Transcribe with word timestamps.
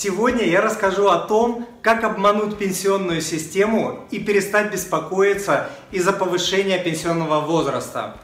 Сегодня 0.00 0.44
я 0.44 0.60
расскажу 0.60 1.08
о 1.08 1.18
том, 1.18 1.66
как 1.82 2.04
обмануть 2.04 2.56
пенсионную 2.56 3.20
систему 3.20 4.06
и 4.12 4.20
перестать 4.20 4.70
беспокоиться 4.70 5.70
из-за 5.90 6.12
повышения 6.12 6.78
пенсионного 6.78 7.40
возраста. 7.40 8.16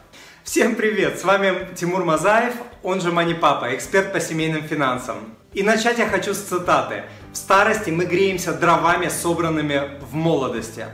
Всем 0.45 0.75
привет! 0.75 1.19
С 1.19 1.25
вами 1.25 1.67
Тимур 1.75 2.05
Мазаев, 2.05 2.53
он 2.81 3.01
же 3.01 3.11
Мани 3.11 3.33
Папа, 3.33 3.75
эксперт 3.75 4.13
по 4.13 4.21
семейным 4.21 4.63
финансам. 4.63 5.17
И 5.51 5.63
начать 5.63 5.97
я 5.97 6.07
хочу 6.07 6.33
с 6.33 6.37
цитаты. 6.37 7.03
В 7.33 7.35
старости 7.35 7.89
мы 7.89 8.05
греемся 8.05 8.53
дровами, 8.53 9.09
собранными 9.09 9.99
в 10.09 10.13
молодости. 10.13 10.85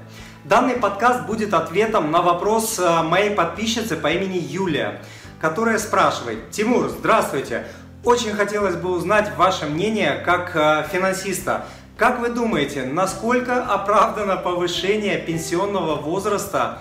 Данный 0.46 0.78
подкаст 0.78 1.28
будет 1.28 1.54
ответом 1.54 2.10
на 2.10 2.24
вопрос 2.24 2.80
э, 2.80 3.04
моей 3.04 3.30
подписчицы 3.30 3.98
по 3.98 4.08
имени 4.08 4.40
Юлия, 4.40 5.04
которая 5.40 5.78
спрашивает, 5.78 6.50
Тимур, 6.50 6.90
здравствуйте, 6.90 7.68
очень 8.04 8.32
хотелось 8.32 8.76
бы 8.76 8.92
узнать 8.92 9.36
ваше 9.38 9.68
мнение 9.68 10.22
как 10.26 10.56
э, 10.56 10.86
финансиста. 10.92 11.66
Как 11.98 12.20
вы 12.20 12.30
думаете, 12.30 12.84
насколько 12.84 13.64
оправдано 13.64 14.38
повышение 14.38 15.20
пенсионного 15.20 15.96
возраста 15.96 16.80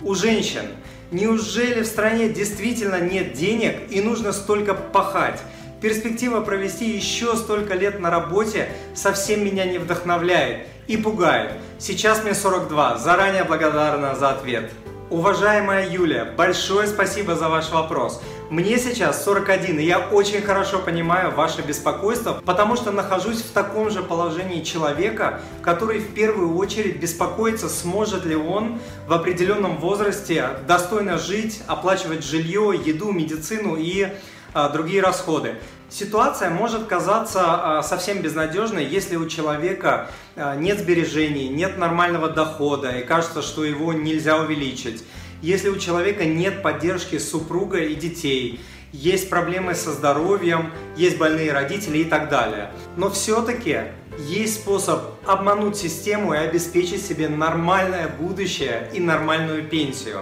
у 0.00 0.14
женщин? 0.14 0.62
Неужели 1.10 1.82
в 1.82 1.86
стране 1.86 2.30
действительно 2.30 2.98
нет 2.98 3.34
денег 3.34 3.76
и 3.90 4.00
нужно 4.00 4.32
столько 4.32 4.72
пахать? 4.72 5.38
Перспектива 5.82 6.40
провести 6.40 6.88
еще 6.88 7.36
столько 7.36 7.74
лет 7.74 8.00
на 8.00 8.08
работе 8.08 8.68
совсем 8.94 9.44
меня 9.44 9.66
не 9.66 9.76
вдохновляет 9.76 10.66
и 10.86 10.96
пугает. 10.96 11.52
Сейчас 11.78 12.22
мне 12.22 12.34
42, 12.34 12.96
заранее 12.96 13.44
благодарна 13.44 14.14
за 14.14 14.30
ответ. 14.30 14.70
Уважаемая 15.10 15.90
Юлия, 15.90 16.24
большое 16.24 16.86
спасибо 16.86 17.34
за 17.34 17.50
ваш 17.50 17.70
вопрос. 17.70 18.22
Мне 18.52 18.78
сейчас 18.78 19.24
41, 19.24 19.80
и 19.80 19.82
я 19.82 19.98
очень 19.98 20.42
хорошо 20.42 20.78
понимаю 20.78 21.34
ваше 21.34 21.62
беспокойство, 21.62 22.42
потому 22.44 22.76
что 22.76 22.90
нахожусь 22.90 23.40
в 23.40 23.50
таком 23.50 23.88
же 23.88 24.02
положении 24.02 24.62
человека, 24.62 25.40
который 25.62 26.00
в 26.00 26.12
первую 26.12 26.54
очередь 26.58 27.00
беспокоится, 27.00 27.70
сможет 27.70 28.26
ли 28.26 28.36
он 28.36 28.78
в 29.08 29.12
определенном 29.14 29.78
возрасте 29.78 30.50
достойно 30.68 31.16
жить, 31.16 31.62
оплачивать 31.66 32.26
жилье, 32.26 32.78
еду, 32.84 33.10
медицину 33.10 33.76
и 33.76 34.08
а, 34.52 34.68
другие 34.68 35.00
расходы. 35.00 35.54
Ситуация 35.88 36.50
может 36.50 36.86
казаться 36.86 37.40
а, 37.78 37.82
совсем 37.82 38.20
безнадежной, 38.20 38.84
если 38.84 39.16
у 39.16 39.26
человека 39.28 40.10
а, 40.36 40.56
нет 40.56 40.78
сбережений, 40.78 41.48
нет 41.48 41.78
нормального 41.78 42.28
дохода 42.28 42.90
и 42.90 43.02
кажется, 43.02 43.40
что 43.40 43.64
его 43.64 43.94
нельзя 43.94 44.36
увеличить. 44.36 45.04
Если 45.42 45.68
у 45.70 45.76
человека 45.76 46.24
нет 46.24 46.62
поддержки 46.62 47.18
супруга 47.18 47.78
и 47.78 47.96
детей, 47.96 48.60
есть 48.92 49.28
проблемы 49.28 49.74
со 49.74 49.90
здоровьем, 49.90 50.70
есть 50.96 51.18
больные 51.18 51.52
родители 51.52 51.98
и 51.98 52.04
так 52.04 52.28
далее. 52.28 52.70
Но 52.96 53.10
все-таки 53.10 53.80
есть 54.18 54.60
способ 54.60 55.00
обмануть 55.26 55.76
систему 55.76 56.32
и 56.32 56.36
обеспечить 56.36 57.04
себе 57.04 57.28
нормальное 57.28 58.06
будущее 58.06 58.88
и 58.94 59.00
нормальную 59.00 59.64
пенсию. 59.68 60.20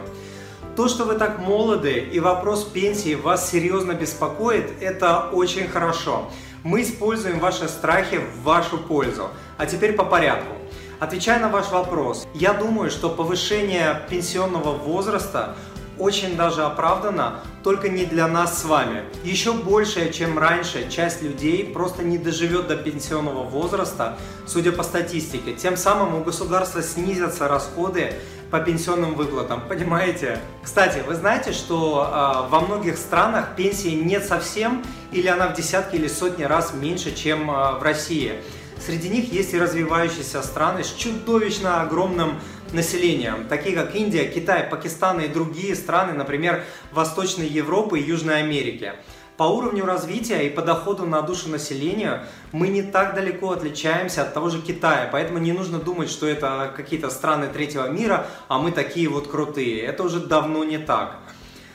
То, 0.75 0.89
что 0.89 1.05
вы 1.05 1.17
так 1.17 1.39
молоды 1.39 1.99
и 1.99 2.19
вопрос 2.19 2.65
пенсии 2.65 3.15
вас 3.15 3.51
серьезно 3.51 3.93
беспокоит, 3.93 4.71
это 4.81 5.29
очень 5.33 5.69
хорошо. 5.69 6.31
Мы 6.63 6.81
используем 6.81 7.41
ваши 7.41 7.69
страхи 7.69 8.19
в 8.19 8.43
вашу 8.43 8.79
пользу. 8.79 9.29
А 9.59 9.67
теперь 9.67 9.93
по 9.93 10.05
порядку. 10.05 10.55
Отвечая 11.01 11.41
на 11.41 11.49
ваш 11.49 11.71
вопрос, 11.71 12.29
я 12.35 12.53
думаю, 12.53 12.91
что 12.91 13.09
повышение 13.09 14.03
пенсионного 14.11 14.73
возраста 14.73 15.57
очень 15.99 16.37
даже 16.37 16.63
оправдано, 16.63 17.41
только 17.63 17.89
не 17.89 18.05
для 18.05 18.29
нас 18.29 18.61
с 18.61 18.65
вами. 18.67 19.05
Еще 19.25 19.55
большая, 19.55 20.13
чем 20.13 20.39
раньше, 20.39 20.91
часть 20.91 21.23
людей 21.23 21.65
просто 21.65 22.03
не 22.03 22.19
доживет 22.19 22.69
до 22.69 22.77
пенсионного 22.77 23.45
возраста, 23.45 24.19
судя 24.47 24.73
по 24.73 24.83
статистике. 24.83 25.55
Тем 25.55 25.79
самым 25.79 26.17
у 26.17 26.23
государства 26.23 26.83
снизятся 26.83 27.49
расходы 27.49 28.13
по 28.51 28.61
пенсионным 28.61 29.15
выплатам, 29.15 29.63
понимаете? 29.67 30.39
Кстати, 30.63 31.03
вы 31.07 31.15
знаете, 31.15 31.53
что 31.53 32.11
э, 32.13 32.51
во 32.51 32.61
многих 32.61 32.99
странах 32.99 33.57
пенсии 33.57 33.95
нет 33.95 34.27
совсем, 34.27 34.85
или 35.13 35.29
она 35.29 35.49
в 35.49 35.55
десятки 35.55 35.97
или 35.97 36.09
сотни 36.09 36.43
раз 36.43 36.75
меньше, 36.75 37.15
чем 37.15 37.51
э, 37.51 37.79
в 37.79 37.83
России. 37.83 38.43
Среди 38.85 39.11
них 39.11 39.31
есть 39.31 39.53
и 39.53 39.59
развивающиеся 39.59 40.43
страны 40.43 40.85
с 40.85 40.93
чудовищно 40.93 41.83
огромным 41.83 42.41
населением, 42.73 43.47
такие 43.47 43.77
как 43.77 43.95
Индия, 43.95 44.25
Китай, 44.27 44.65
Пакистан 44.65 45.21
и 45.21 45.29
другие 45.29 45.77
страны, 45.77 46.15
например, 46.15 46.65
Восточной 46.91 47.47
Европы 47.47 47.99
и 47.99 48.03
Южной 48.03 48.41
Америки. 48.41 48.95
По 49.37 49.45
уровню 49.45 49.85
развития 49.85 50.47
и 50.47 50.51
по 50.51 50.63
доходу 50.63 51.07
на 51.07 51.23
душу 51.23 51.49
населения 51.49 52.27
мы 52.53 52.69
не 52.69 52.83
так 52.83 53.15
далеко 53.15 53.53
отличаемся 53.53 54.23
от 54.23 54.35
того 54.35 54.49
же 54.49 54.61
Китая, 54.61 55.09
поэтому 55.11 55.39
не 55.39 55.53
нужно 55.53 55.79
думать, 55.79 56.11
что 56.11 56.27
это 56.27 56.73
какие-то 56.75 57.11
страны 57.11 57.49
третьего 57.49 57.89
мира, 57.89 58.27
а 58.49 58.59
мы 58.59 58.71
такие 58.71 59.09
вот 59.09 59.29
крутые. 59.29 59.83
Это 59.83 60.03
уже 60.03 60.21
давно 60.21 60.65
не 60.65 60.79
так. 60.79 61.19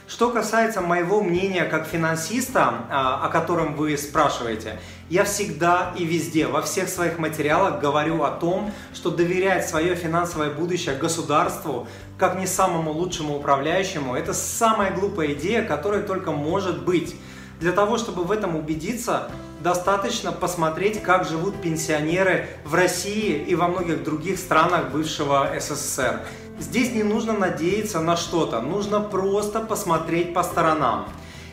Что 0.07 0.29
касается 0.29 0.81
моего 0.81 1.23
мнения 1.23 1.65
как 1.65 1.87
финансиста, 1.87 2.85
а, 2.91 3.25
о 3.25 3.29
котором 3.29 3.75
вы 3.75 3.97
спрашиваете, 3.97 4.79
я 5.09 5.23
всегда 5.23 5.93
и 5.97 6.05
везде, 6.05 6.45
во 6.45 6.61
всех 6.61 6.89
своих 6.89 7.17
материалах 7.17 7.79
говорю 7.79 8.21
о 8.21 8.29
том, 8.29 8.71
что 8.93 9.09
доверять 9.09 9.67
свое 9.67 9.95
финансовое 9.95 10.51
будущее 10.51 10.95
государству, 10.95 11.87
как 12.19 12.37
не 12.39 12.45
самому 12.45 12.91
лучшему 12.91 13.35
управляющему, 13.35 14.15
это 14.15 14.35
самая 14.35 14.93
глупая 14.93 15.33
идея, 15.33 15.63
которая 15.65 16.03
только 16.03 16.31
может 16.31 16.83
быть. 16.83 17.15
Для 17.59 17.71
того, 17.71 17.97
чтобы 17.97 18.25
в 18.25 18.31
этом 18.31 18.55
убедиться, 18.55 19.31
достаточно 19.61 20.31
посмотреть, 20.31 21.01
как 21.01 21.27
живут 21.27 21.59
пенсионеры 21.61 22.47
в 22.63 22.75
России 22.75 23.43
и 23.43 23.55
во 23.55 23.67
многих 23.67 24.03
других 24.03 24.37
странах 24.37 24.91
бывшего 24.91 25.49
СССР. 25.59 26.19
Здесь 26.59 26.93
не 26.93 27.03
нужно 27.03 27.33
надеяться 27.33 27.99
на 27.99 28.15
что-то, 28.15 28.61
нужно 28.61 29.01
просто 29.01 29.59
посмотреть 29.59 30.33
по 30.33 30.41
сторонам. 30.41 31.05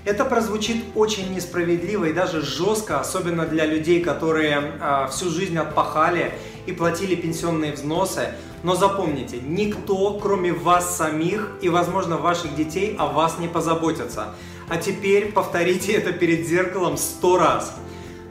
Это 0.04 0.24
прозвучит 0.24 0.76
очень 0.94 1.34
несправедливо 1.34 2.06
и 2.06 2.12
даже 2.12 2.40
жестко, 2.40 3.00
особенно 3.00 3.46
для 3.46 3.66
людей, 3.66 4.02
которые 4.02 4.60
э, 4.80 5.08
всю 5.10 5.30
жизнь 5.30 5.56
отпахали 5.58 6.32
и 6.66 6.72
платили 6.72 7.14
пенсионные 7.14 7.72
взносы. 7.72 8.34
Но 8.62 8.76
запомните, 8.76 9.38
никто, 9.40 10.18
кроме 10.20 10.52
вас 10.52 10.96
самих 10.96 11.50
и, 11.62 11.68
возможно, 11.68 12.16
ваших 12.16 12.54
детей, 12.54 12.96
о 12.98 13.06
вас 13.06 13.38
не 13.38 13.48
позаботится. 13.48 14.26
А 14.68 14.76
теперь 14.76 15.32
повторите 15.32 15.92
это 15.92 16.12
перед 16.12 16.46
зеркалом 16.46 16.96
сто 16.96 17.38
раз. 17.38 17.74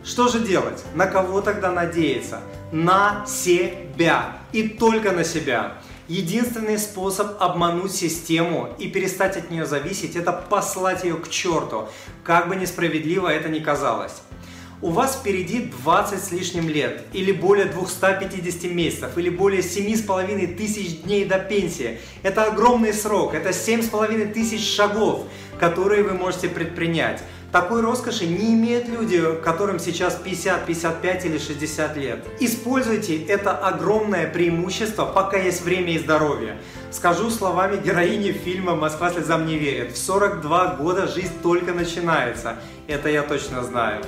Что 0.04 0.30
же 0.30 0.40
делать? 0.40 0.84
На 0.96 1.06
кого 1.06 1.42
тогда 1.42 1.72
надеяться? 1.72 2.42
На 2.72 3.26
себя. 3.26 4.38
И 4.52 4.68
только 4.68 5.12
на 5.12 5.24
себя. 5.24 5.78
Единственный 6.12 6.78
способ 6.78 7.42
обмануть 7.42 7.94
систему 7.94 8.76
и 8.78 8.90
перестать 8.90 9.38
от 9.38 9.50
нее 9.50 9.66
зависеть– 9.66 10.16
это 10.18 10.34
послать 10.34 11.06
ее 11.06 11.16
к 11.16 11.30
черту, 11.30 11.88
как 12.26 12.50
бы 12.50 12.58
несправедливо 12.58 13.30
это 13.30 13.48
ни 13.48 13.60
казалось. 13.60 14.16
У 14.82 14.90
вас 14.90 15.16
впереди 15.16 15.72
20 15.84 16.22
с 16.22 16.32
лишним 16.34 16.68
лет, 16.68 17.06
или 17.14 17.32
более 17.32 17.64
250 17.64 18.64
месяцев, 18.74 19.18
или 19.18 19.30
более 19.30 19.62
7,5 19.62 20.58
тысяч 20.58 21.04
дней 21.04 21.24
до 21.24 21.40
пенсии. 21.40 22.00
Это 22.24 22.44
огромный 22.44 22.94
срок, 22.94 23.34
это 23.34 23.52
7,5 23.52 24.34
тысяч 24.34 24.68
шагов, 24.68 25.28
которые 25.62 26.04
вы 26.04 26.16
можете 26.16 26.50
предпринять. 26.50 27.24
Такой 27.52 27.82
роскоши 27.82 28.28
не 28.28 28.54
имеют 28.54 28.88
люди, 28.88 29.22
которым 29.44 29.78
сейчас 29.78 30.16
50, 30.16 30.66
55 30.66 31.26
или 31.26 31.38
60 31.38 31.98
лет. 31.98 32.26
Используйте 32.40 33.22
это 33.26 33.52
огромное 33.52 34.32
преимущество, 34.32 35.06
пока 35.06 35.36
есть 35.36 35.62
время 35.62 35.92
и 35.92 36.00
здоровье. 36.00 36.58
Скажу 36.92 37.30
словами 37.30 37.76
героини 37.76 38.32
фильма 38.32 38.76
«Москва 38.76 39.12
слезам 39.12 39.46
не 39.46 39.58
верит». 39.58 39.92
В 39.92 39.98
42 39.98 40.76
года 40.76 41.08
жизнь 41.08 41.34
только 41.44 41.74
начинается. 41.74 42.56
Это 42.88 43.10
я 43.10 43.22
точно 43.22 43.64
знаю. 43.64 44.02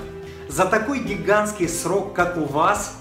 За 0.48 0.66
такой 0.66 1.00
гигантский 1.00 1.68
срок, 1.68 2.14
как 2.14 2.38
у 2.38 2.46
вас, 2.46 2.96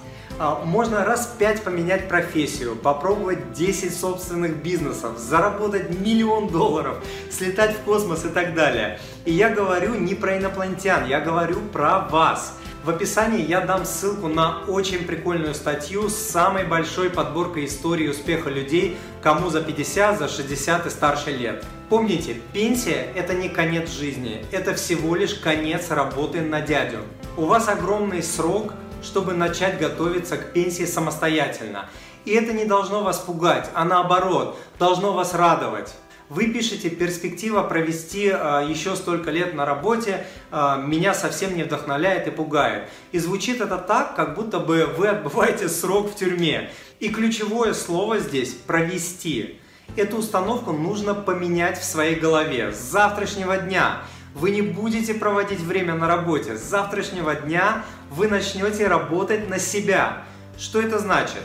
можно 0.65 1.05
раз 1.05 1.35
пять 1.39 1.63
поменять 1.63 2.09
профессию, 2.09 2.77
попробовать 2.77 3.53
10 3.53 3.95
собственных 3.95 4.63
бизнесов, 4.63 5.19
заработать 5.19 5.91
миллион 5.91 6.49
долларов, 6.49 6.97
слетать 7.31 7.77
в 7.77 7.81
космос 7.81 8.25
и 8.25 8.29
так 8.29 8.55
далее. 8.55 8.99
И 9.25 9.33
я 9.33 9.51
говорю 9.51 9.95
не 9.95 10.15
про 10.15 10.39
инопланетян, 10.39 11.07
я 11.07 11.21
говорю 11.21 11.61
про 11.73 12.01
вас. 12.01 12.55
В 12.85 12.91
описании 12.91 13.47
я 13.47 13.61
дам 13.61 13.85
ссылку 13.85 14.27
на 14.27 14.65
очень 14.67 15.05
прикольную 15.05 15.55
статью 15.55 16.09
с 16.09 16.17
самой 16.17 16.65
большой 16.65 17.11
подборкой 17.11 17.67
истории 17.67 18.09
успеха 18.09 18.51
людей, 18.51 18.97
кому 19.23 19.51
за 19.51 19.61
50, 19.63 20.19
за 20.19 20.27
60 20.27 20.87
и 20.87 20.91
старше 20.91 21.31
лет. 21.31 21.65
Помните, 21.89 22.41
пенсия– 22.53 23.07
это 23.15 23.35
не 23.35 23.49
конец 23.49 23.89
жизни, 23.89 24.45
это 24.51 24.75
всего 24.75 25.15
лишь 25.15 25.35
конец 25.35 25.91
работы 25.91 26.41
на 26.41 26.61
дядю. 26.61 26.99
У 27.37 27.45
вас 27.45 27.69
огромный 27.69 28.23
срок, 28.23 28.73
чтобы 29.03 29.35
начать 29.35 29.79
готовиться 29.79 30.37
к 30.37 30.53
пенсии 30.53 30.85
самостоятельно. 30.85 31.89
И 32.25 32.33
это 32.33 32.53
не 32.53 32.65
должно 32.65 33.03
вас 33.03 33.19
пугать, 33.19 33.69
а 33.75 33.85
наоборот, 33.85 34.59
должно 34.79 35.13
вас 35.13 35.35
радовать. 35.35 35.93
Вы 36.29 36.47
пишете 36.47 36.89
перспектива 36.89 37.63
провести 37.63 38.29
э, 38.33 38.67
еще 38.67 38.97
столько 38.97 39.31
лет 39.31 39.53
на 39.53 39.67
работе, 39.67 40.27
э, 40.51 40.83
меня 40.83 41.13
совсем 41.13 41.55
не 41.55 41.63
вдохновляет 41.63 42.27
и 42.27 42.31
пугает. 42.31 42.89
И 43.11 43.19
звучит 43.19 43.61
это 43.61 43.77
так, 43.77 44.17
как 44.17 44.35
будто 44.35 44.59
бы 44.59 44.87
вы 44.97 45.09
отбываете 45.09 45.69
срок 45.69 46.11
в 46.11 46.17
тюрьме. 46.17 46.71
И 47.01 47.11
ключевое 47.11 47.75
слово 47.75 48.19
здесь– 48.19 48.55
провести. 48.67 49.61
Эту 49.95 50.17
установку 50.19 50.73
нужно 50.73 51.13
поменять 51.13 51.79
в 51.79 51.85
своей 51.85 52.15
голове 52.15 52.73
с 52.73 52.79
завтрашнего 52.79 53.59
дня. 53.59 53.99
Вы 54.35 54.51
не 54.51 54.63
будете 54.63 55.15
проводить 55.15 55.61
время 55.61 55.95
на 55.95 56.09
работе. 56.09 56.57
С 56.57 56.63
завтрашнего 56.63 57.35
дня 57.35 57.85
вы 58.11 58.29
начнете 58.29 58.89
работать 58.89 59.49
на 59.49 59.59
себя. 59.59 60.23
Что 60.59 60.81
это 60.81 60.99
значит? 60.99 61.43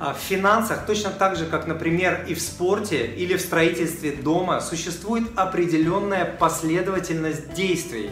А, 0.00 0.14
в 0.14 0.18
финансах, 0.18 0.86
точно 0.86 1.10
так 1.10 1.36
же, 1.36 1.46
как, 1.46 1.66
например, 1.66 2.24
и 2.26 2.34
в 2.34 2.40
спорте 2.40 3.06
или 3.06 3.36
в 3.36 3.40
строительстве 3.40 4.12
дома, 4.12 4.60
существует 4.60 5.28
определенная 5.36 6.24
последовательность 6.24 7.52
действий. 7.52 8.10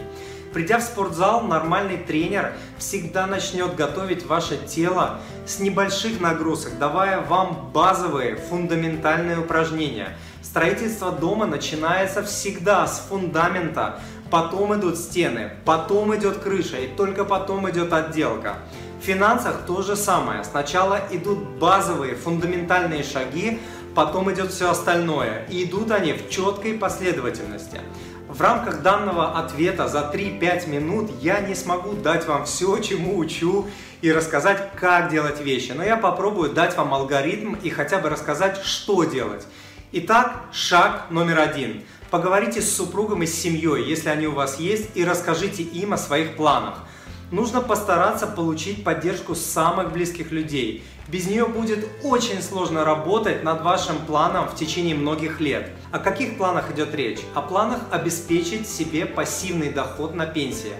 Придя 0.53 0.79
в 0.79 0.83
спортзал, 0.83 1.41
нормальный 1.41 1.97
тренер 1.97 2.53
всегда 2.77 3.25
начнет 3.25 3.75
готовить 3.75 4.25
ваше 4.25 4.57
тело 4.67 5.19
с 5.47 5.59
небольших 5.59 6.19
нагрузок, 6.19 6.77
давая 6.77 7.21
вам 7.21 7.71
базовые, 7.73 8.35
фундаментальные 8.35 9.39
упражнения. 9.39 10.15
Строительство 10.51 11.13
дома 11.13 11.45
начинается 11.45 12.23
всегда 12.23 12.85
с 12.85 12.99
фундамента, 13.07 14.01
потом 14.29 14.77
идут 14.77 14.97
стены, 14.97 15.51
потом 15.63 16.13
идет 16.13 16.39
крыша 16.39 16.75
и 16.75 16.87
только 16.87 17.23
потом 17.23 17.69
идет 17.69 17.93
отделка. 17.93 18.57
В 19.01 19.05
финансах 19.05 19.61
то 19.65 19.81
же 19.81 19.95
самое. 19.95 20.43
Сначала 20.43 20.99
идут 21.09 21.39
базовые, 21.57 22.15
фундаментальные 22.15 23.03
шаги, 23.03 23.61
потом 23.95 24.29
идет 24.33 24.51
все 24.51 24.69
остальное. 24.69 25.45
И 25.49 25.63
идут 25.63 25.89
они 25.89 26.11
в 26.11 26.29
четкой 26.29 26.73
последовательности. 26.73 27.79
В 28.27 28.41
рамках 28.41 28.81
данного 28.81 29.39
ответа 29.39 29.87
за 29.87 30.11
3-5 30.13 30.67
минут 30.67 31.11
я 31.21 31.39
не 31.39 31.55
смогу 31.55 31.93
дать 31.93 32.27
вам 32.27 32.43
все, 32.43 32.77
чему 32.79 33.17
учу 33.17 33.67
и 34.01 34.11
рассказать, 34.11 34.71
как 34.75 35.11
делать 35.11 35.39
вещи. 35.39 35.71
Но 35.71 35.81
я 35.81 35.95
попробую 35.95 36.51
дать 36.51 36.75
вам 36.75 36.93
алгоритм 36.93 37.53
и 37.53 37.69
хотя 37.69 37.99
бы 37.99 38.09
рассказать, 38.09 38.57
что 38.65 39.05
делать. 39.05 39.45
Итак, 39.93 40.43
шаг 40.53 41.07
номер 41.09 41.39
один. 41.39 41.83
Поговорите 42.09 42.61
с 42.61 42.73
супругом 42.73 43.23
и 43.23 43.25
с 43.25 43.33
семьей, 43.33 43.83
если 43.83 44.07
они 44.07 44.25
у 44.25 44.31
вас 44.31 44.57
есть, 44.57 44.91
и 44.95 45.03
расскажите 45.03 45.63
им 45.63 45.91
о 45.93 45.97
своих 45.97 46.37
планах 46.37 46.85
нужно 47.31 47.61
постараться 47.61 48.27
получить 48.27 48.83
поддержку 48.83 49.35
самых 49.35 49.91
близких 49.91 50.31
людей. 50.31 50.83
Без 51.07 51.27
нее 51.27 51.45
будет 51.45 51.87
очень 52.03 52.41
сложно 52.41 52.85
работать 52.85 53.43
над 53.43 53.61
вашим 53.63 53.97
планом 54.05 54.47
в 54.47 54.55
течение 54.55 54.95
многих 54.95 55.39
лет. 55.39 55.71
О 55.91 55.99
каких 55.99 56.37
планах 56.37 56.71
идет 56.71 56.93
речь? 56.93 57.19
О 57.33 57.41
планах 57.41 57.79
обеспечить 57.89 58.67
себе 58.67 59.05
пассивный 59.05 59.71
доход 59.71 60.13
на 60.13 60.25
пенсии. 60.25 60.73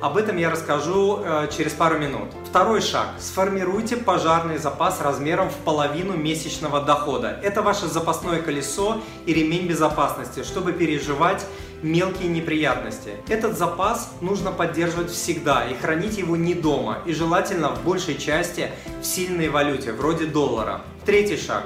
Об 0.00 0.16
этом 0.16 0.36
я 0.36 0.50
расскажу 0.50 1.20
э, 1.22 1.48
через 1.56 1.72
пару 1.72 1.98
минут. 1.98 2.28
Второй 2.48 2.80
шаг. 2.80 3.08
Сформируйте 3.18 3.96
пожарный 3.96 4.58
запас 4.58 5.00
размером 5.00 5.48
в 5.48 5.56
половину 5.56 6.16
месячного 6.16 6.80
дохода. 6.80 7.40
Это 7.42 7.62
ваше 7.62 7.86
запасное 7.86 8.42
колесо 8.42 9.00
и 9.26 9.32
ремень 9.32 9.66
безопасности, 9.66 10.42
чтобы 10.42 10.72
переживать 10.72 11.44
мелкие 11.82 12.28
неприятности. 12.28 13.16
Этот 13.28 13.56
запас 13.56 14.12
нужно 14.20 14.50
поддерживать 14.50 15.10
всегда 15.10 15.64
и 15.64 15.74
хранить 15.74 16.18
его 16.18 16.36
не 16.36 16.54
дома, 16.54 16.98
и 17.06 17.12
желательно 17.12 17.70
в 17.70 17.82
большей 17.84 18.16
части 18.18 18.70
в 19.00 19.04
сильной 19.04 19.48
валюте, 19.48 19.92
вроде 19.92 20.26
доллара. 20.26 20.80
Третий 21.04 21.36
шаг. 21.36 21.64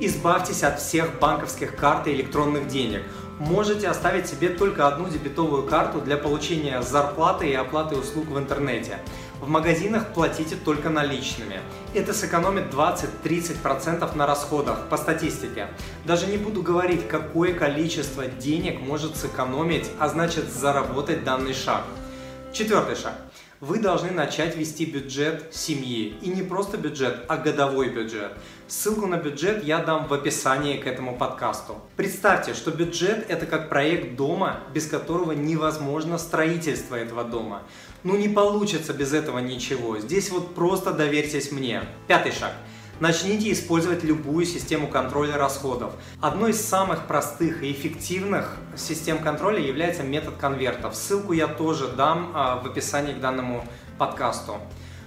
Избавьтесь 0.00 0.62
от 0.62 0.80
всех 0.80 1.18
банковских 1.18 1.76
карт 1.76 2.06
и 2.06 2.12
электронных 2.12 2.68
денег. 2.68 3.02
Можете 3.38 3.86
оставить 3.86 4.26
себе 4.26 4.48
только 4.48 4.88
одну 4.88 5.08
дебетовую 5.08 5.62
карту 5.62 6.00
для 6.00 6.16
получения 6.16 6.82
зарплаты 6.82 7.48
и 7.48 7.54
оплаты 7.54 7.94
услуг 7.94 8.26
в 8.26 8.36
интернете. 8.36 8.98
В 9.40 9.48
магазинах 9.48 10.12
платите 10.12 10.56
только 10.56 10.90
наличными. 10.90 11.60
Это 11.94 12.12
сэкономит 12.12 12.74
20-30% 12.74 14.16
на 14.16 14.26
расходах 14.26 14.88
по 14.88 14.96
статистике. 14.96 15.68
Даже 16.04 16.26
не 16.26 16.36
буду 16.36 16.62
говорить, 16.62 17.06
какое 17.06 17.54
количество 17.54 18.26
денег 18.26 18.80
может 18.80 19.16
сэкономить, 19.16 19.88
а 20.00 20.08
значит 20.08 20.52
заработать 20.52 21.22
данный 21.22 21.54
шаг. 21.54 21.84
Четвертый 22.52 22.96
шаг. 22.96 23.14
Вы 23.60 23.80
должны 23.80 24.12
начать 24.12 24.56
вести 24.56 24.84
бюджет 24.84 25.48
семьи. 25.50 26.14
И 26.22 26.28
не 26.28 26.42
просто 26.42 26.76
бюджет, 26.76 27.24
а 27.26 27.36
годовой 27.36 27.88
бюджет. 27.88 28.34
Ссылку 28.68 29.08
на 29.08 29.16
бюджет 29.16 29.64
я 29.64 29.78
дам 29.78 30.06
в 30.06 30.14
описании 30.14 30.76
к 30.76 30.86
этому 30.86 31.18
подкасту. 31.18 31.74
Представьте, 31.96 32.54
что 32.54 32.70
бюджет 32.70 33.28
это 33.28 33.46
как 33.46 33.68
проект 33.68 34.14
дома, 34.14 34.60
без 34.72 34.86
которого 34.86 35.32
невозможно 35.32 36.18
строительство 36.18 36.94
этого 36.94 37.24
дома. 37.24 37.64
Ну 38.04 38.16
не 38.16 38.28
получится 38.28 38.94
без 38.94 39.12
этого 39.12 39.40
ничего. 39.40 39.98
Здесь 39.98 40.30
вот 40.30 40.54
просто 40.54 40.92
доверьтесь 40.92 41.50
мне. 41.50 41.82
Пятый 42.06 42.30
шаг. 42.30 42.52
Начните 43.00 43.52
использовать 43.52 44.02
любую 44.02 44.44
систему 44.44 44.88
контроля 44.88 45.36
расходов. 45.36 45.92
Одной 46.20 46.50
из 46.50 46.60
самых 46.60 47.06
простых 47.06 47.62
и 47.62 47.70
эффективных 47.70 48.56
систем 48.76 49.18
контроля 49.18 49.60
является 49.60 50.02
метод 50.02 50.34
конвертов. 50.36 50.96
Ссылку 50.96 51.32
я 51.32 51.46
тоже 51.46 51.86
дам 51.86 52.32
а, 52.34 52.56
в 52.56 52.66
описании 52.66 53.12
к 53.12 53.20
данному 53.20 53.64
подкасту. 53.98 54.56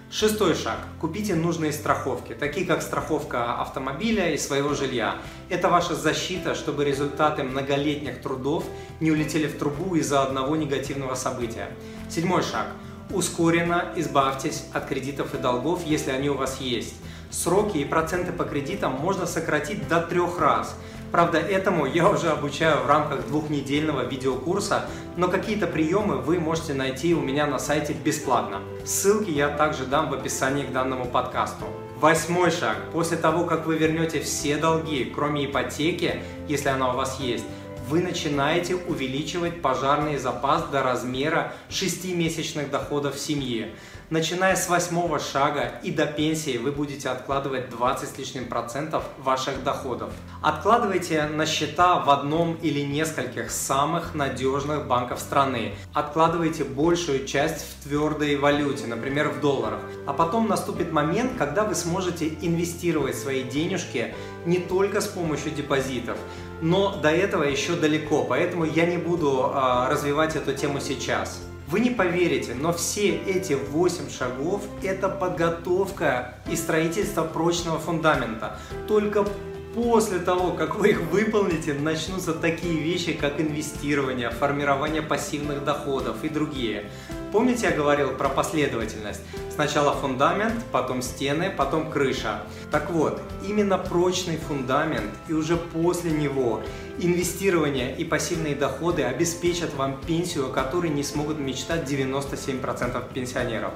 Шестой 0.10 0.56
шаг. 0.56 0.78
Купите 1.02 1.36
нужные 1.36 1.74
страховки, 1.74 2.32
такие 2.34 2.66
как 2.66 2.82
страховка 2.82 3.60
автомобиля 3.60 4.34
и 4.34 4.38
своего 4.38 4.74
жилья. 4.74 5.18
Это 5.50 5.68
ваша 5.68 5.94
защита, 5.94 6.56
чтобы 6.56 6.86
результаты 6.86 7.44
многолетних 7.44 8.22
трудов 8.22 8.64
не 9.02 9.12
улетели 9.12 9.48
в 9.48 9.58
трубу 9.58 9.96
из-за 9.96 10.24
одного 10.24 10.56
негативного 10.56 11.16
события. 11.16 11.68
Седьмой 12.10 12.44
шаг. 12.44 12.68
Ускоренно 13.10 13.92
избавьтесь 13.98 14.64
от 14.72 14.86
кредитов 14.86 15.34
и 15.36 15.38
долгов, 15.38 15.86
если 15.86 16.12
они 16.12 16.30
у 16.30 16.36
вас 16.36 16.62
есть. 16.62 16.96
Сроки 17.31 17.78
и 17.78 17.86
проценты 17.86 18.33
по 18.33 18.44
кредитам 18.44 18.92
можно 18.92 19.25
сократить 19.25 19.88
до 19.88 20.01
трех 20.01 20.38
раз. 20.38 20.75
Правда, 21.13 21.39
этому 21.39 21.86
я 21.86 22.10
уже 22.10 22.30
обучаю 22.30 22.83
в 22.83 22.88
рамках 22.88 23.25
двухнедельного 23.28 24.06
видеокурса, 24.06 24.86
но 25.16 25.30
какие-то 25.30 25.68
приемы 25.68 26.18
вы 26.18 26.39
можете 26.39 26.74
найти 26.74 27.13
у 27.13 27.22
меня 27.22 27.48
на 27.48 27.57
сайте 27.57 27.94
бесплатно. 27.94 28.60
Ссылки 28.86 29.30
я 29.30 29.48
также 29.48 29.86
дам 29.86 30.10
в 30.10 30.13
описании 30.13 30.66
к 30.66 30.74
данному 30.74 31.06
подкасту. 31.06 31.66
Восьмой 32.01 32.51
шаг. 32.51 32.78
После 32.92 33.16
того, 33.16 33.45
как 33.45 33.66
вы 33.66 33.78
вернете 33.78 34.19
все 34.19 34.57
долги, 34.57 35.06
кроме 35.06 35.45
ипотеки, 35.45 36.22
если 36.48 36.68
она 36.69 36.94
у 36.94 36.98
вас 36.98 37.19
есть, 37.19 37.45
вы 37.92 38.00
начинаете 38.00 38.76
увеличивать 38.76 39.62
пожарный 39.62 40.18
запас 40.18 40.64
до 40.72 40.82
размера 40.82 41.52
6-месячных 41.70 42.70
доходов 42.70 43.20
семьи. 43.20 43.76
Начиная 44.10 44.56
с 44.56 44.69
восьмого 44.69 45.19
шага 45.19 45.74
и 45.83 45.92
до 45.92 46.06
пенсии 46.06 46.57
вы 46.57 46.71
будете 46.71 47.10
откладывать 47.10 47.69
20 47.69 48.10
с 48.10 48.18
лишним 48.18 48.48
процентов 48.48 49.04
ваших 49.18 49.64
доходов. 49.66 50.10
Откладывайте 50.42 51.24
на 51.26 51.45
счета 51.45 52.00
в 52.00 52.10
одном 52.10 52.56
или 52.62 52.80
нескольких 52.80 53.52
самых 53.52 54.16
надежных 54.16 54.88
банков 54.88 55.19
страны. 55.19 55.76
Откладывайте 55.94 56.64
большую 56.64 57.26
часть 57.26 57.66
в 57.66 57.83
твердой 57.83 58.38
валюте, 58.38 58.88
например 58.88 59.30
в 59.30 59.42
долларах. 59.42 59.81
А 60.07 60.14
потом 60.14 60.48
наступит 60.48 60.94
момент, 60.94 61.33
когда 61.38 61.66
вы 61.66 61.76
сможете 61.76 62.30
инвестировать 62.42 63.18
свои 63.18 63.44
денежки 63.44 64.14
не 64.45 64.60
только 64.60 65.02
с 65.02 65.07
помощью 65.07 65.52
депозитов, 65.52 66.18
но 66.61 66.95
до 66.95 67.09
этого 67.09 67.44
еще 67.44 67.73
далеко, 67.73 68.23
поэтому 68.23 68.65
я 68.65 68.85
не 68.85 68.97
буду 68.97 69.51
э, 69.53 69.89
развивать 69.89 70.35
эту 70.35 70.53
тему 70.53 70.80
сейчас. 70.80 71.41
Вы 71.68 71.80
не 71.80 71.89
поверите, 71.89 72.53
но 72.53 72.73
все 72.73 73.15
эти 73.15 73.53
8 73.53 74.09
шагов– 74.09 74.61
это 74.83 75.09
подготовка 75.09 76.35
и 76.49 76.56
строительство 76.56 77.23
прочного 77.23 77.80
фундамента. 77.80 78.59
Только 78.87 79.25
после 79.73 80.19
того, 80.19 80.51
как 80.51 80.75
вы 80.75 80.89
их 80.89 81.01
выполните, 81.01 81.73
начнутся 81.73 82.33
такие 82.33 82.77
вещи, 82.77 83.13
как 83.13 83.39
инвестирование, 83.39 84.30
формирование 84.30 85.01
пассивных 85.01 85.63
доходов 85.63 86.18
и 86.23 86.30
другие. 86.30 86.91
Помните, 87.31 87.68
я 87.68 87.71
говорил 87.71 88.09
про 88.09 88.28
последовательность? 88.28 89.21
Сначала 89.50 89.94
фундамент, 89.94 90.54
потом 90.73 91.02
стены, 91.02 91.50
потом 91.50 91.90
крыша. 91.90 92.42
Так 92.71 92.92
вот, 92.92 93.21
именно 93.47 93.78
прочный 93.78 94.35
фундамент 94.35 95.11
и 95.30 95.33
уже 95.33 95.56
после 95.56 96.11
него 96.11 96.61
инвестирование 97.00 97.95
и 97.95 98.04
пассивные 98.04 98.54
доходы 98.54 99.04
обеспечат 99.04 99.73
вам 99.76 100.02
пенсию, 100.06 100.47
о 100.47 100.50
которой 100.50 100.90
не 100.90 101.04
смогут 101.04 101.40
мечтать 101.40 101.90
97% 101.90 103.14
пенсионеров. 103.14 103.71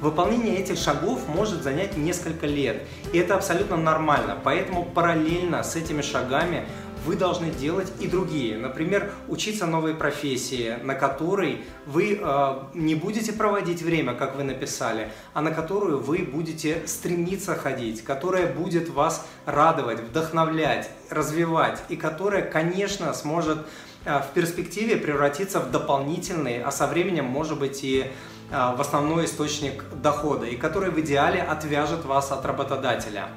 Выполнение 0.00 0.56
этих 0.56 0.78
шагов 0.78 1.28
может 1.28 1.62
занять 1.62 1.96
несколько 1.96 2.46
лет, 2.46 2.82
и 3.12 3.18
это 3.18 3.36
абсолютно 3.36 3.76
нормально, 3.76 4.36
поэтому 4.42 4.84
параллельно 4.84 5.62
с 5.62 5.76
этими 5.76 6.02
шагами 6.02 6.66
вы 7.04 7.16
должны 7.16 7.50
делать 7.50 7.92
и 8.00 8.08
другие. 8.08 8.56
Например, 8.56 9.12
учиться 9.28 9.66
новой 9.66 9.94
профессии, 9.94 10.76
на 10.82 10.94
которой 10.94 11.64
вы 11.86 12.18
э, 12.20 12.54
не 12.74 12.94
будете 12.94 13.32
проводить 13.32 13.82
время, 13.82 14.14
как 14.14 14.36
вы 14.36 14.44
написали, 14.44 15.10
а 15.34 15.42
на 15.42 15.50
которую 15.50 15.98
вы 15.98 16.18
будете 16.18 16.86
стремиться 16.86 17.54
ходить, 17.54 18.02
которая 18.02 18.52
будет 18.52 18.88
вас 18.88 19.26
радовать, 19.46 20.00
вдохновлять, 20.00 20.90
развивать 21.10 21.82
и 21.88 21.96
которая, 21.96 22.42
конечно, 22.42 23.12
сможет 23.12 23.58
э, 24.04 24.20
в 24.20 24.32
перспективе 24.34 24.96
превратиться 24.96 25.60
в 25.60 25.70
дополнительный, 25.70 26.62
а 26.62 26.70
со 26.70 26.86
временем, 26.86 27.26
может 27.26 27.58
быть, 27.58 27.84
и 27.84 28.06
э, 28.50 28.74
в 28.76 28.80
основной 28.80 29.26
источник 29.26 29.84
дохода, 30.02 30.46
и 30.46 30.56
который 30.56 30.90
в 30.90 30.98
идеале 31.00 31.42
отвяжет 31.42 32.04
вас 32.04 32.32
от 32.32 32.44
работодателя. 32.46 33.28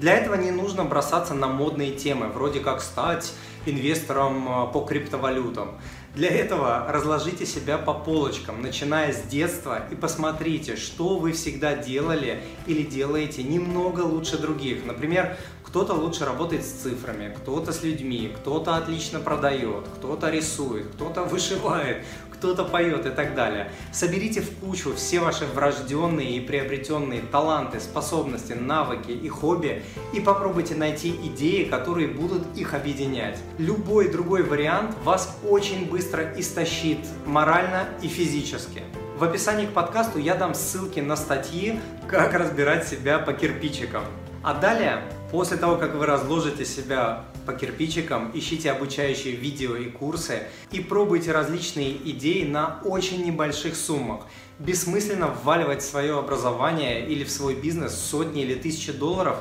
Для 0.00 0.14
этого 0.14 0.36
не 0.36 0.52
нужно 0.52 0.84
бросаться 0.84 1.34
на 1.34 1.48
модные 1.48 1.90
темы, 1.90 2.28
вроде 2.28 2.60
как 2.60 2.80
стать 2.82 3.32
инвестором 3.66 4.48
а, 4.48 4.66
по 4.66 4.82
криптовалютам. 4.82 5.72
Для 6.14 6.28
этого 6.28 6.86
разложите 6.88 7.44
себя 7.44 7.78
по 7.78 7.94
полочкам, 7.94 8.62
начиная 8.62 9.12
с 9.12 9.22
детства, 9.22 9.82
и 9.90 9.94
посмотрите, 9.94 10.76
что 10.76 11.18
вы 11.18 11.32
всегда 11.32 11.74
делали 11.74 12.42
или 12.66 12.82
делаете 12.82 13.42
немного 13.42 14.00
лучше 14.00 14.38
других. 14.38 14.84
Например, 14.86 15.36
кто-то 15.68 15.92
лучше 15.92 16.24
работает 16.24 16.64
с 16.64 16.70
цифрами, 16.70 17.34
кто-то 17.36 17.72
с 17.72 17.82
людьми, 17.82 18.32
кто-то 18.40 18.76
отлично 18.76 19.20
продает, 19.20 19.86
кто-то 19.98 20.30
рисует, 20.30 20.86
кто-то 20.94 21.24
вышивает, 21.24 21.98
кто-то 22.32 22.64
поет 22.64 23.04
и 23.04 23.10
так 23.10 23.34
далее. 23.34 23.70
Соберите 23.92 24.40
в 24.40 24.50
кучу 24.60 24.94
все 24.94 25.20
ваши 25.20 25.44
врожденные 25.44 26.38
и 26.38 26.40
приобретенные 26.40 27.20
таланты, 27.20 27.80
способности, 27.80 28.54
навыки 28.54 29.10
и 29.10 29.28
хобби 29.28 29.82
и 30.14 30.20
попробуйте 30.20 30.74
найти 30.74 31.10
идеи, 31.10 31.64
которые 31.64 32.08
будут 32.08 32.42
их 32.56 32.72
объединять. 32.72 33.38
Любой 33.58 34.08
другой 34.08 34.44
вариант 34.44 34.96
вас 35.04 35.36
очень 35.46 35.90
быстро 35.90 36.32
истощит 36.38 37.00
морально 37.26 37.88
и 38.00 38.08
физически. 38.08 38.84
В 39.18 39.24
описании 39.24 39.66
к 39.66 39.74
подкасту 39.74 40.18
я 40.18 40.34
дам 40.34 40.54
ссылки 40.54 41.00
на 41.00 41.16
статьи, 41.16 41.78
как 42.08 42.32
разбирать 42.32 42.88
себя 42.88 43.18
по 43.18 43.34
кирпичикам. 43.34 44.04
А 44.48 44.54
далее, 44.54 45.02
после 45.30 45.58
того, 45.58 45.76
как 45.76 45.94
вы 45.94 46.06
разложите 46.06 46.64
себя 46.64 47.26
по 47.44 47.52
кирпичикам, 47.52 48.30
ищите 48.32 48.70
обучающие 48.70 49.36
видео 49.36 49.76
и 49.76 49.90
курсы 49.90 50.44
и 50.72 50.80
пробуйте 50.80 51.32
различные 51.32 51.94
идеи 52.12 52.44
на 52.44 52.80
очень 52.82 53.26
небольших 53.26 53.76
суммах. 53.76 54.22
Бессмысленно 54.58 55.26
вваливать 55.26 55.82
в 55.82 55.84
свое 55.84 56.18
образование 56.18 57.06
или 57.06 57.24
в 57.24 57.30
свой 57.30 57.56
бизнес 57.56 57.92
сотни 57.92 58.40
или 58.40 58.54
тысячи 58.54 58.90
долларов, 58.90 59.36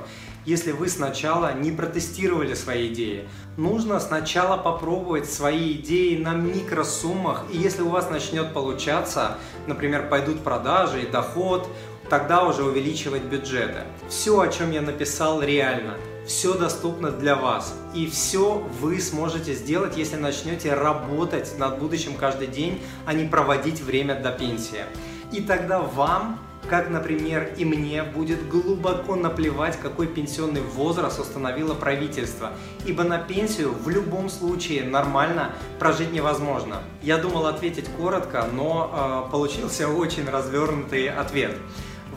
если 0.46 0.74
вы 0.74 0.90
сначала 0.90 1.54
не 1.54 1.72
протестировали 1.72 2.54
свои 2.54 2.92
идеи. 2.92 3.30
Нужно 3.56 4.02
сначала 4.02 4.58
попробовать 4.58 5.32
свои 5.32 5.72
идеи 5.72 6.18
на 6.18 6.34
микросуммах, 6.34 7.46
и 7.52 7.58
если 7.58 7.82
у 7.82 7.90
вас 7.90 8.10
начнет 8.10 8.54
получаться, 8.54 9.38
например, 9.68 10.10
пойдут 10.10 10.44
продажи 10.44 11.04
и 11.04 11.08
доход, 11.08 11.70
тогда 12.10 12.44
уже 12.44 12.64
увеличивать 12.64 13.24
бюджеты. 13.24 13.82
Все, 14.10 14.40
о 14.40 14.48
чем 14.48 14.72
я 14.72 14.82
написал, 14.82 15.42
реально 15.42 15.96
все 16.26 16.56
доступно 16.56 17.10
для 17.10 17.36
вас. 17.36 17.74
И 17.96 18.06
все 18.08 18.56
вы 18.82 19.00
сможете 19.00 19.54
сделать, 19.54 19.98
если 19.98 20.18
начнете 20.18 20.74
работать 20.74 21.58
над 21.58 21.80
будущим 21.80 22.16
каждый 22.16 22.48
день, 22.48 22.82
а 23.06 23.14
не 23.14 23.26
проводить 23.26 23.82
время 23.82 24.16
до 24.16 24.32
пенсии. 24.32 24.84
И 25.32 25.42
тогда 25.42 25.80
вам 25.80 26.40
как, 26.70 26.90
например, 26.90 27.54
и 27.58 27.64
мне 27.64 28.04
будет 28.04 28.50
глубоко 28.50 29.16
наплевать, 29.16 29.80
какой 29.80 30.08
пенсионный 30.08 30.62
возраст 30.62 31.20
установило 31.20 31.74
правительство, 31.74 32.52
ибо 32.86 33.04
на 33.04 33.20
пенсию 33.20 33.72
в 33.72 33.90
любом 33.90 34.30
случае 34.30 34.84
нормально 34.84 35.54
прожить 35.80 36.12
невозможно. 36.12 36.82
Я 37.02 37.18
думал 37.18 37.46
ответить 37.46 37.86
коротко, 37.98 38.46
но 38.52 39.26
э, 39.28 39.32
получился 39.32 39.88
очень 39.88 40.30
развернутый 40.30 41.10
ответ. 41.10 41.56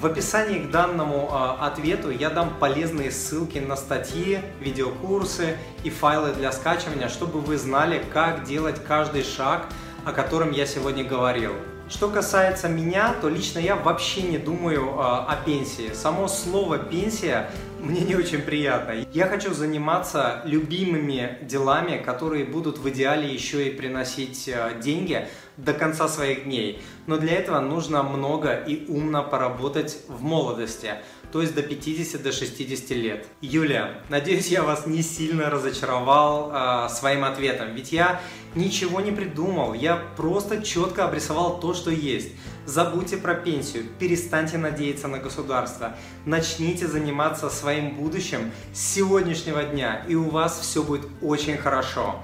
В 0.01 0.07
описании 0.07 0.61
к 0.61 0.71
данному 0.71 1.29
э, 1.31 1.63
ответу 1.63 2.09
я 2.09 2.31
дам 2.31 2.55
полезные 2.59 3.11
ссылки 3.11 3.59
на 3.59 3.77
статьи, 3.77 4.39
видеокурсы 4.59 5.59
и 5.85 5.91
файлы 5.91 6.33
для 6.33 6.53
скачивания, 6.53 7.09
чтобы 7.09 7.41
вы 7.41 7.59
знали, 7.59 8.03
как 8.11 8.45
делать 8.45 8.83
каждый 8.83 9.23
шаг, 9.23 9.67
о 10.07 10.13
котором 10.13 10.53
я 10.53 10.65
сегодня 10.65 11.05
говорил. 11.05 11.53
Что 11.91 12.09
касается 12.09 12.67
меня, 12.67 13.13
то 13.21 13.29
лично 13.29 13.59
я 13.59 13.77
вообще 13.77 14.23
не 14.23 14.39
думаю 14.39 14.87
э, 14.89 15.03
о 15.03 15.37
пенсии. 15.45 15.93
Само 15.93 16.29
слово 16.29 16.79
пенсия 16.79 17.51
мне 17.81 18.03
не 18.03 18.15
очень 18.15 18.43
приятно. 18.43 19.07
Я 19.13 19.27
хочу 19.27 19.55
заниматься 19.55 20.43
любимыми 20.45 21.39
делами, 21.43 21.97
которые 21.97 22.45
будут 22.45 22.79
в 22.79 22.89
идеале 22.91 23.33
еще 23.33 23.69
и 23.69 23.71
приносить 23.71 24.49
э, 24.49 24.79
деньги 24.83 25.27
до 25.57 25.73
конца 25.73 26.09
своих 26.09 26.45
дней. 26.45 26.83
Но 27.07 27.17
для 27.17 27.35
этого 27.35 27.61
нужно 27.61 28.03
много 28.03 28.55
и 28.55 28.87
умно 28.87 29.23
поработать 29.23 29.99
в 30.09 30.23
молодости, 30.23 30.95
то 31.33 31.41
есть 31.41 31.55
до 31.55 31.63
50 31.63 32.23
до 32.23 32.33
60 32.33 32.91
лет. 32.91 33.27
Юлия, 33.41 34.03
надеюсь, 34.09 34.49
я 34.49 34.63
вас 34.63 34.87
не 34.87 35.03
сильно 35.03 35.51
разочаровал 35.51 36.51
э, 36.53 36.89
своим 36.91 37.25
ответом, 37.25 37.75
ведь 37.75 37.93
я 37.93 38.21
ничего 38.55 39.01
не 39.01 39.13
придумал, 39.13 39.75
я 39.75 39.97
просто 40.17 40.63
четко 40.63 41.05
обрисовал 41.05 41.61
то, 41.61 41.75
что 41.75 41.91
есть. 41.91 42.33
Забудьте 42.67 43.17
про 43.17 43.35
пенсию, 43.35 43.85
перестаньте 43.99 44.59
надеяться 44.59 45.09
на 45.09 45.19
государство, 45.19 45.97
начните 46.25 46.87
заниматься 46.87 47.51
своим 47.51 47.97
будущим 47.97 48.53
с 48.73 48.81
сегодняшнего 48.81 49.63
дня, 49.63 50.05
и 50.09 50.15
у 50.15 50.29
вас 50.29 50.61
все 50.61 50.83
будет 50.83 51.07
очень 51.23 51.57
хорошо. 51.57 52.17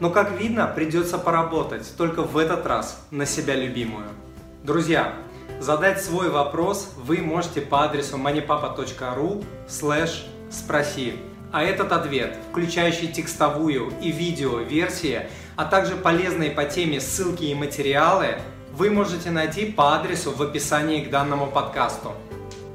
Но, 0.00 0.10
как 0.10 0.38
видно, 0.40 0.66
придется 0.66 1.18
поработать, 1.18 1.90
только 1.96 2.22
в 2.22 2.36
этот 2.36 2.66
раз 2.66 3.00
на 3.10 3.26
себя 3.26 3.54
любимую. 3.54 4.06
Друзья, 4.64 5.14
задать 5.60 6.02
свой 6.02 6.30
вопрос 6.30 6.92
вы 6.96 7.18
можете 7.18 7.60
по 7.60 7.84
адресу 7.84 8.16
moneypapa.ru 8.16 9.44
slash 9.68 10.26
спроси. 10.50 11.14
А 11.52 11.62
этот 11.62 11.92
ответ, 11.92 12.36
включающий 12.50 13.08
текстовую 13.08 13.92
и 14.00 14.10
видео 14.10 14.58
версии, 14.58 15.22
а 15.56 15.64
также 15.64 15.94
полезные 15.94 16.50
по 16.50 16.64
теме 16.64 17.00
ссылки 17.00 17.44
и 17.44 17.54
материалы, 17.54 18.38
вы 18.72 18.90
можете 18.90 19.30
найти 19.30 19.66
по 19.66 19.94
адресу 19.94 20.32
в 20.32 20.42
описании 20.42 21.04
к 21.04 21.10
данному 21.10 21.46
подкасту. 21.46 22.12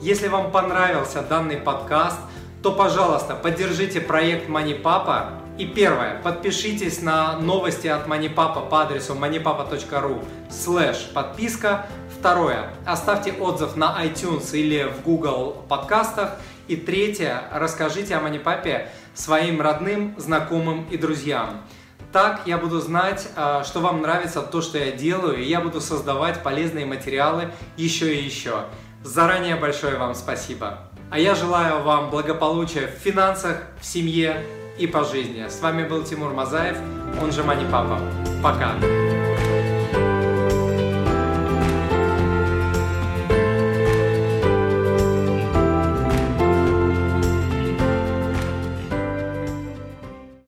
Если 0.02 0.30
вам 0.30 0.52
понравился 0.52 1.22
данный 1.22 1.58
подкаст, 1.58 2.20
то, 2.64 2.72
пожалуйста, 2.72 3.36
поддержите 3.36 4.00
проект 4.00 4.50
MoneyPapa 4.50 5.32
и 5.58 5.66
первое, 5.66 6.22
подпишитесь 6.22 7.02
на 7.02 7.38
новости 7.38 7.88
от 7.88 8.08
MoneyPapa 8.08 8.70
по 8.70 8.84
адресу 8.84 9.14
moneypapa.ru 9.14 10.24
слэш 10.50 11.10
подписка. 11.14 11.88
Второе, 12.20 12.66
оставьте 12.86 13.32
отзыв 13.32 13.78
на 13.78 13.96
iTunes 14.04 14.52
или 14.52 14.84
в 14.84 15.04
Google 15.04 15.64
подкастах. 15.70 16.32
И 16.68 16.76
третье, 16.76 17.44
расскажите 17.54 18.14
о 18.16 18.20
MoneyPapa 18.20 18.88
своим 19.14 19.62
родным, 19.62 20.16
знакомым 20.18 20.86
и 20.92 20.98
друзьям. 20.98 21.62
Так 22.12 22.42
я 22.46 22.58
буду 22.58 22.82
знать, 22.82 23.30
а, 23.38 23.64
что 23.64 23.80
вам 23.80 24.02
нравится 24.02 24.42
то, 24.42 24.62
что 24.62 24.78
я 24.78 24.92
делаю, 24.92 25.38
и 25.38 25.46
я 25.46 25.62
буду 25.62 25.80
создавать 25.80 26.44
полезные 26.44 26.86
материалы 26.86 27.52
еще 27.78 28.14
и 28.14 28.22
еще. 28.22 28.66
Заранее 29.02 29.56
большое 29.56 29.98
вам 29.98 30.14
спасибо. 30.14 30.80
А 31.10 31.18
я 31.18 31.36
желаю 31.36 31.84
вам 31.84 32.10
благополучия 32.10 32.88
в 32.88 33.02
финансах, 33.02 33.64
в 33.80 33.86
семье 33.86 34.46
и 34.78 34.88
по 34.88 35.06
жизни. 35.06 35.48
С 35.48 35.62
вами 35.62 35.88
был 35.88 36.04
Тимур 36.04 36.34
Мазаев, 36.34 36.78
он 37.22 37.32
же 37.32 37.44
Мани 37.44 37.66
Папа. 37.72 37.98
Пока! 38.44 38.74